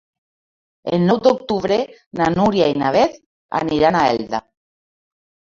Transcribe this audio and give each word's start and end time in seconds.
El 0.97 1.03
nou 1.09 1.19
d'octubre 1.27 1.77
na 2.21 2.29
Núria 2.37 2.71
i 2.73 2.79
na 2.85 2.91
Beth 2.97 3.21
aniran 3.63 3.99
a 4.01 4.03
Elda. 4.15 4.41